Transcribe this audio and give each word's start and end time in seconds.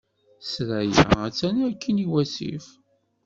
Ssṛaya 0.43 1.03
attan 1.25 1.55
akkin 1.69 1.97
iwasif. 2.05 2.65